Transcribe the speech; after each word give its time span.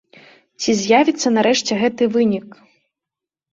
Ці 0.63 0.73
з'явіцца 0.79 1.27
нарэшце 1.37 1.73
гэты 1.85 2.03
вынік? 2.19 2.47